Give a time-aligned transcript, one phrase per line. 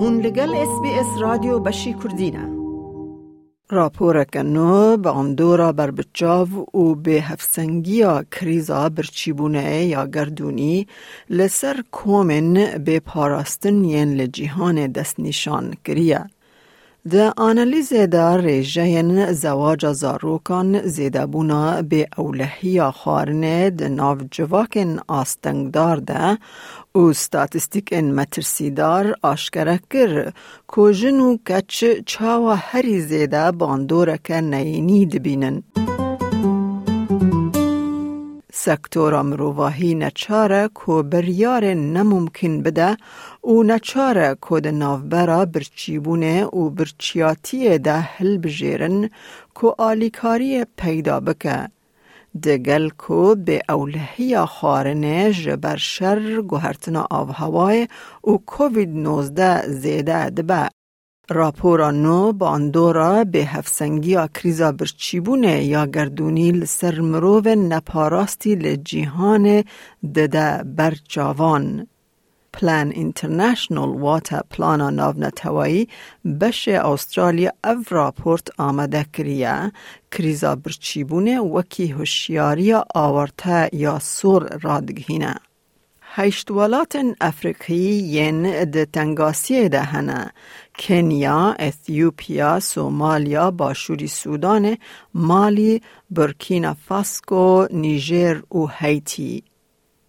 [0.00, 2.58] هون لگل اس بی اس رادیو بشی کردینه
[3.70, 10.86] راپور کنو به اندورا بر بچاو و به هفسنگیا کریزا برچیبونه یا گردونی
[11.30, 16.26] لسر کومن به پاراستن ین لجیهان دست نشان کریه.
[17.06, 25.96] ده آنالیز دا ریجین زواج زاروکان زیده بونا به اولهی خارنه ده ناو جواکن آستنگدار
[25.96, 26.38] ده
[26.94, 30.32] و ستاتستیک ان مترسیدار آشکره کر
[30.74, 35.62] که جنو کچ چاوا هری زیده باندورک نینی دبینن.
[38.68, 42.96] سکتور مروواهی نچاره که بریار نممکن بده
[43.44, 49.10] و نچاره که ده نافبرا برچیبونه و برچیاتی ده هل بجیرن
[49.60, 51.68] که آلیکاری پیدا بکه.
[52.44, 57.88] دگل کو به اولهی خارنه جبر شر گوهرتنا آب هوای
[58.24, 60.77] و کووید 19 زیده دبه.
[61.30, 69.64] راپورا نو با اندورا به هفسنگی کریزا برچیبونه یا گردونی لسر مروو نپاراستی لجیهان
[70.14, 71.86] دده برچاوان.
[72.52, 75.88] پلان اینترنشنال واتا پلانا ناو نتوایی
[76.40, 79.72] بش استرالیا او راپورت آمده کریه
[80.12, 85.34] کریزا برچیبونه وکی هوشیاری آورته یا سور رادگهینه.
[86.18, 90.30] هشت ولات افریقی ین د تنگاسی دهنه.
[90.78, 94.76] کنیا، اثیوپیا، سومالیا، باشوری سودان،
[95.14, 99.42] مالی، برکینا فاسکو، نیجر و هیتی.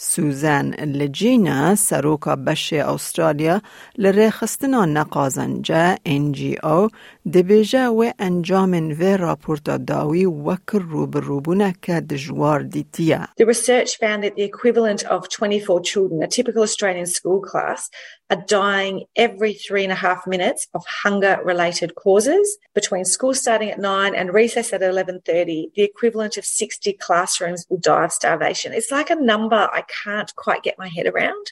[0.00, 3.60] سوزن لجینا سروکا بش استرالیا
[3.98, 6.88] لرخستنا نقازنجا انجی او
[7.34, 13.28] دبیجا و انجام و راپورت داوی وکر روبروبونه که دجوار دیتیا.
[13.40, 17.90] The research found that the equivalent of 24 children, a typical Australian school class,
[18.29, 22.57] are dying every three and a half minutes of hunger related causes.
[22.73, 27.77] Between school starting at 9 and recess at 11.30 the equivalent of 60 classrooms will
[27.77, 28.73] die of starvation.
[28.73, 31.51] It's like a number i can't quite get my head around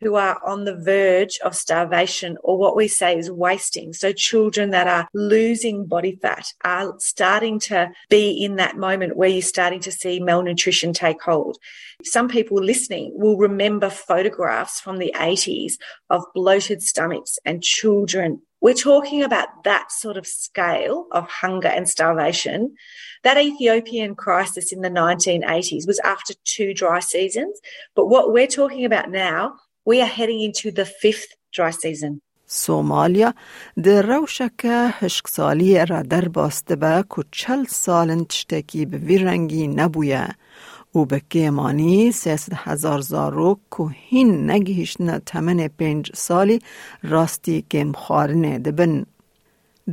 [0.00, 3.92] who are on the verge of starvation or what we say is wasting.
[3.92, 9.28] So children that are losing body fat are starting to be in that moment where
[9.28, 11.58] you're starting to see malnutrition take hold.
[12.04, 15.74] Some people listening will remember photographs from the 80s
[16.10, 21.88] of bloated stomachs and children we're talking about that sort of scale of hunger and
[21.88, 22.74] starvation.
[23.22, 27.60] That Ethiopian crisis in the 1980s was after two dry seasons.
[27.94, 29.54] But what we're talking about now,
[29.88, 32.20] we are heading into the fifth dry season.
[32.46, 33.34] سومالیا
[33.82, 34.64] در روشک
[35.00, 40.28] هشک سالی را در باسته به که چل سالن تشتکی به ویرنگی نبویه
[40.94, 46.58] و به کیمانی سیست هزار زارو که هین نگیشن تمن پنج سالی
[47.02, 49.06] راستی کم خارنه دبن.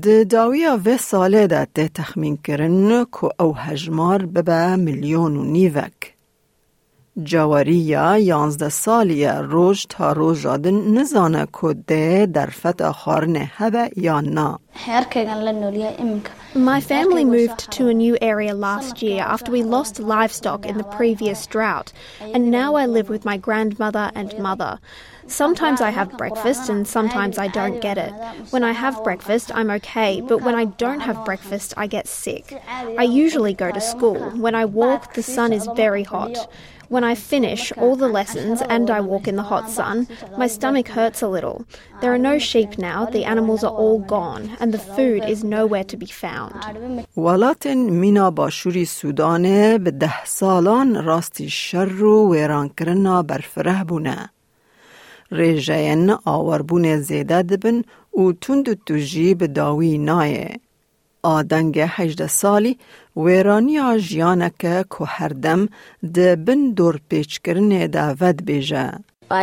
[0.04, 6.15] د داویا و ساله ده تخمین کرن که او هجمار ببه میلیون و نیوک.
[7.25, 14.21] جواریا یانزده سالی روز تا روز جادن نزانه که ده در فت خارنه هبه یا
[14.21, 14.59] نه.
[16.55, 20.91] My family moved to a new area last year after we lost livestock in the
[20.99, 21.89] previous drought,
[22.35, 24.73] and now I live with my grandmother and mother.
[25.43, 28.13] Sometimes I have breakfast and sometimes I don't get it.
[28.53, 32.45] When I have breakfast, I'm okay, but when I don't have breakfast, I get sick.
[33.03, 34.21] I usually go to school.
[34.45, 36.37] When I walk, the sun is very hot.
[36.95, 39.97] When I finish all the lessons and I walk in the hot sun,
[40.37, 41.59] my stomach hurts a little.
[42.01, 45.85] There are no sheep now, the animals are all gone, and the food is nowhere
[45.85, 46.59] to be found.
[47.17, 54.31] ولات مینا باشوری سودانه به ده سالان راستی شر و ویران کرنا برفره بونه.
[55.33, 57.83] ریجین آوربون زیده دبن
[58.15, 60.61] و تند توجی به داوی نایه.
[61.23, 62.79] آدنگ هجده سالی
[63.17, 65.69] ویرانی جیانک که هر دم
[66.15, 68.93] ده بن دور پیچ کرنه ده ود بیجه.
[69.33, 69.43] Our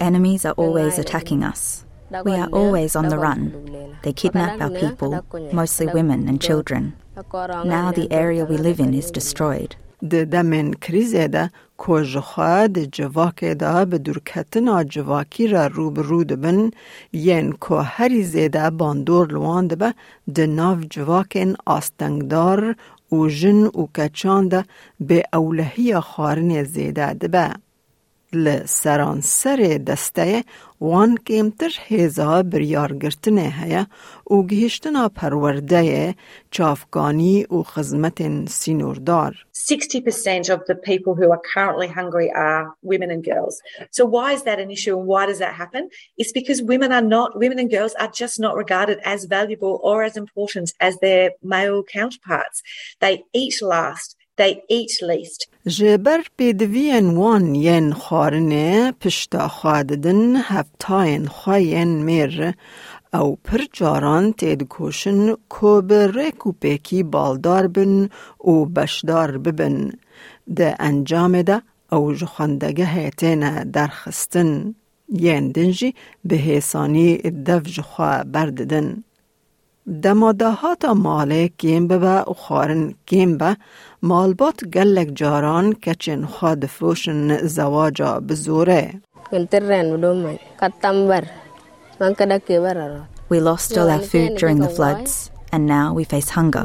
[0.00, 1.86] enemies are always attacking us.
[2.10, 3.42] We are always on the run.
[4.02, 6.94] They kidnap our people, mostly women and children.
[7.64, 9.76] Now the area we live in is destroyed.
[10.11, 11.43] د دمن کریزه ده
[11.83, 16.59] کجخوا د جواک ده به دورکتنا جواکی را روبرو دبن
[17.27, 19.89] ین که هری زیده باندور لوان ده
[20.35, 22.75] د ناو جواکن آستنگدار
[23.11, 24.61] و جن و کچان ده
[25.07, 27.07] به اولهی خارن زیده
[39.53, 43.61] 60% of the people who are currently hungry are women and girls.
[43.91, 45.89] So why is that an issue and why does that happen?
[46.17, 50.03] It's because women are not women and girls are just not regarded as valuable or
[50.03, 52.61] as important as their male counterparts.
[52.99, 55.47] They eat last They eat least.
[55.67, 62.53] جبر پیدوین وان ین خارنه پشتا خاددن هفتاین خواین میر
[63.13, 65.81] او پر جاران تید کوشن کو
[66.15, 68.09] ریکو پیکی بالدار بن
[68.43, 69.91] و بشدار ببن
[70.55, 74.75] ده انجام ده او جخندگه هیتین درخستن
[75.09, 75.95] ین دنجی
[76.25, 79.03] به حسانی دف جخوا برددن.
[79.85, 79.99] We
[93.39, 96.63] lost all our food during the floods, and now we face hunger.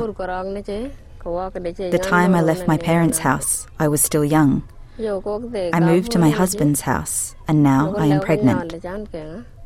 [1.94, 4.62] The time I left my parents' house, I was still young.
[5.00, 8.74] I moved to my husband's house, and now I am pregnant.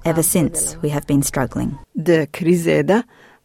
[0.05, 1.79] Ever since, we have been struggling.
[1.95, 3.05] The krizeda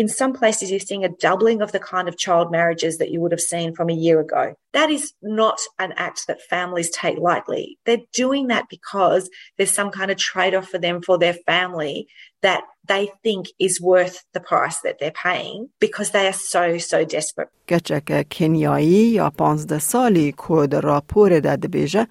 [0.00, 3.20] in some places, you're seeing a doubling of the kind of child marriages that you
[3.20, 4.54] would have seen from a year ago.
[4.72, 7.78] That is not an act that families take lightly.
[7.84, 12.08] They're doing that because there's some kind of trade off for them for their family
[12.40, 17.04] that they think is worth the price that they're paying because they are so, so
[17.04, 17.50] desperate.
[17.68, 22.06] گچک کنیایی یا پانزده سالی کود راپور داد بیجه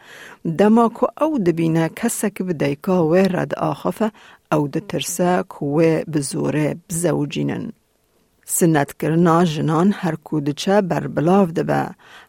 [0.57, 4.11] دما کو او دبینه کسک بدیکا و رد آخفه
[4.54, 7.64] او د ترسه کوې بزوره بزوجینن
[8.46, 11.82] سنت کرنا جنان هر کودچه بر بلاو ده با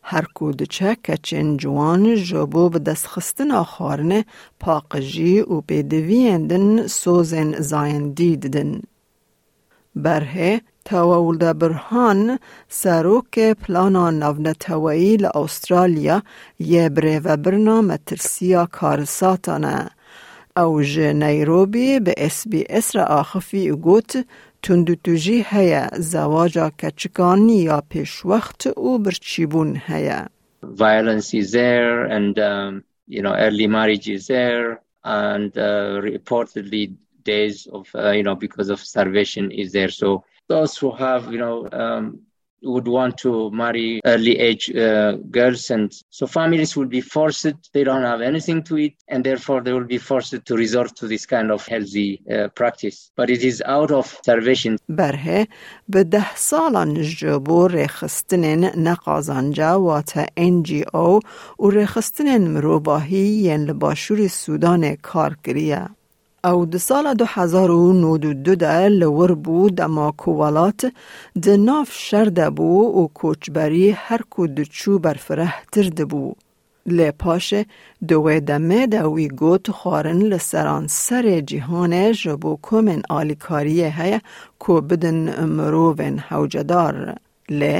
[0.03, 4.23] هر کودچه کچن جوان جبو به دست خستن آخارن
[4.59, 8.81] پاقجی و پیدویندن سوزن زاین دیدن.
[9.95, 12.39] بره تاول ده برهان
[12.69, 16.23] سروک پلانا نونتوائی لآسترالیا
[16.59, 19.89] یه بره و برنامه ترسیا کارساتانه
[20.57, 24.25] او جه نیروبی به اس بی اس را آخفی گوت
[24.63, 30.25] تندوتوجی هیا زواجا کچکانی یا پیش وقت او برچیبون هیا
[30.63, 36.83] Violence is there and um, you know early marriage is there and uh, reportedly
[37.23, 41.39] days of uh, you know because of starvation is there so those who have you
[41.43, 42.03] know um,
[42.64, 47.84] would want to marry early age uh, girls and so families will be forced they
[47.84, 51.26] don't have anything to eat and therefore they will be forced to resort to this
[51.26, 55.48] kind of healthy uh, practice but it is out of starvation برهه
[55.88, 61.20] به ده سالان جبو رخستنین نقازانجا و تا NGO او
[61.58, 65.88] و رخستنین مروباهی ین لباشور سودان کارگریه
[66.47, 70.83] او د سال 2092 ده لور بو دما کوالات
[71.45, 72.67] د ناف شرده بو
[72.99, 76.23] و کوچبری هر کو د چو برفره ترد بو.
[76.97, 77.47] لی پاش
[78.09, 84.19] دوی دمه دوی گوت خارن لسران سر جهان جبو کومن آلیکاریه هیا
[84.59, 87.01] کو بدن مروون حوجدار.
[87.50, 87.76] لی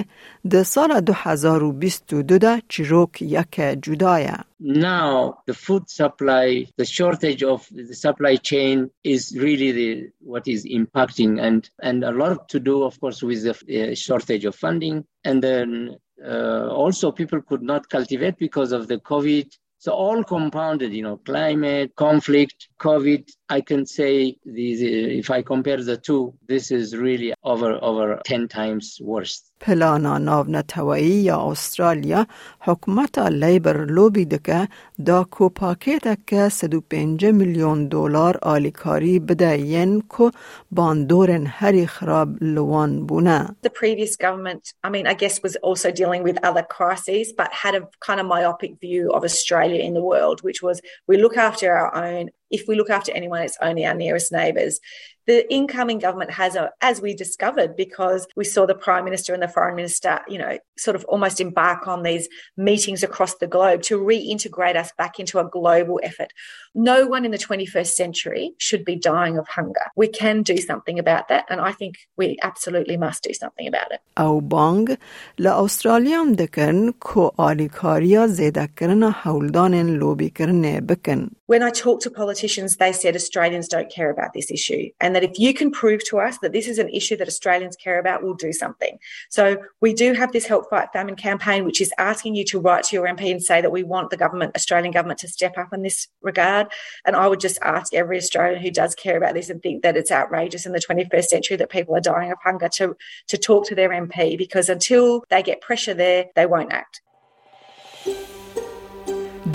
[0.52, 4.36] د سال 2022 ده چیروک یک جدایه.
[4.60, 9.90] Now the food supply, the shortage of the supply chain is really the
[10.32, 14.44] what is impacting and and a lot to do, of course, with the uh, shortage
[14.44, 15.04] of funding.
[15.24, 15.96] And then
[16.32, 19.48] uh, also people could not cultivate because of the COVID
[19.80, 23.22] so all compounded, you know, climate, conflict, COVID.
[23.48, 28.48] I can say these, if I compare the two, this is really over over 10
[28.48, 29.42] times worse.
[29.60, 32.26] پلانا ناو نتوایی یا استرالیا
[32.60, 34.68] حکومت لیبر لوبی دکه
[35.06, 40.30] دا کو پاکیت که 105 میلیون دلار آلیکاری بده ین کو
[40.70, 43.56] باندورن هری خراب لوان بونه.
[43.62, 47.74] The previous government, I mean, I guess was also dealing with other crises, but had
[47.74, 51.72] a kind of myopic view of Australia in the world, which was we look after
[51.80, 52.30] our own.
[52.49, 54.79] if we look after anyone, it's only our nearest neighbours
[55.26, 59.42] the incoming government has a, as we discovered, because we saw the Prime Minister and
[59.42, 63.82] the Foreign Minister, you know, sort of almost embark on these meetings across the globe
[63.82, 66.32] to reintegrate us back into a global effort.
[66.74, 69.86] No one in the 21st century should be dying of hunger.
[69.94, 73.92] We can do something about that, and I think we absolutely must do something about
[73.92, 74.00] it.
[74.18, 74.96] او بانگ
[75.38, 81.30] لأسترالیا هم دکن کو آلیکاریا زیده کرن حولدان لوبی کرن بکن.
[81.46, 85.24] When I talk to politicians, they said Australians don't care about this issue, and that
[85.24, 88.22] if you can prove to us that this is an issue that Australians care about,
[88.22, 88.98] we'll do something.
[89.28, 92.84] So we do have this Help Fight Famine campaign, which is asking you to write
[92.84, 95.72] to your MP and say that we want the government, Australian government, to step up
[95.72, 96.68] in this regard.
[97.04, 99.96] And I would just ask every Australian who does care about this and think that
[99.96, 102.96] it's outrageous in the 21st century that people are dying of hunger to,
[103.28, 107.00] to talk to their MP, because until they get pressure there, they won't act.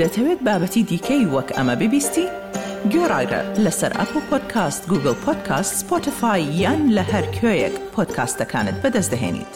[0.01, 2.25] دەتەوێت بابەتی دیکەی وەک ئەمە ببیستی؟
[2.93, 9.53] گۆڕایرە لەسەر ئەپ و پۆدکاست گوگل پۆدکاست سپۆتفاای یان لە هەر کوێیەک پۆدکاستەکانت بەدەست دەێنیت.